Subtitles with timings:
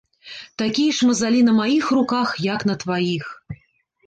[0.61, 3.31] Такія ж мазалі на маіх руках, як на тваіх.